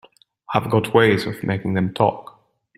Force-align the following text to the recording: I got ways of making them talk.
I 0.51 0.67
got 0.67 0.95
ways 0.95 1.27
of 1.27 1.43
making 1.43 1.75
them 1.75 1.93
talk. 1.93 2.39